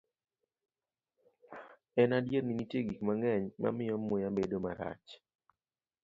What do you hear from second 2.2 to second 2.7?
ni